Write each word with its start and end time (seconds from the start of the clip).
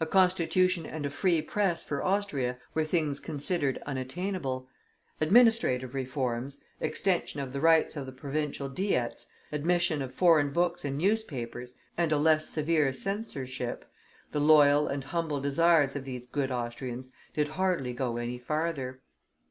A 0.00 0.06
Constitution 0.06 0.84
and 0.84 1.06
a 1.06 1.08
free 1.08 1.40
press 1.40 1.82
for 1.82 2.02
Austria 2.02 2.58
were 2.74 2.84
things 2.84 3.20
considered 3.20 3.78
unattainable; 3.86 4.68
administrative 5.18 5.94
reforms, 5.94 6.62
extension 6.78 7.40
of 7.40 7.54
the 7.54 7.60
rights 7.62 7.96
of 7.96 8.04
the 8.04 8.12
Provincial 8.12 8.68
Diets, 8.68 9.30
admission 9.50 10.02
of 10.02 10.12
foreign 10.12 10.52
books 10.52 10.84
and 10.84 10.98
newspapers, 10.98 11.74
and 11.96 12.12
a 12.12 12.18
less 12.18 12.50
severe 12.50 12.92
censorship 12.92 13.90
the 14.32 14.40
loyal 14.40 14.88
and 14.88 15.04
humble 15.04 15.40
desires 15.40 15.96
of 15.96 16.04
these 16.04 16.26
good 16.26 16.50
Austrians 16.52 17.10
did 17.32 17.48
hardly 17.48 17.94
go 17.94 18.18
any 18.18 18.36
farther. 18.36 19.00